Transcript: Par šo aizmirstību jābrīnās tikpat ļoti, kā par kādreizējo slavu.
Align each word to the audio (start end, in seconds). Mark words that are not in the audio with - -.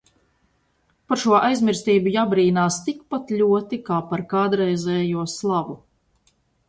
Par 1.11 1.19
šo 1.23 1.35
aizmirstību 1.39 2.13
jābrīnās 2.15 2.79
tikpat 2.87 3.29
ļoti, 3.43 3.79
kā 3.91 4.01
par 4.13 4.25
kādreizējo 4.33 5.27
slavu. 5.35 5.79